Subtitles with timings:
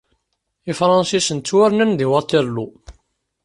[0.71, 2.71] Ifransisen ttwarnan di Waterloo.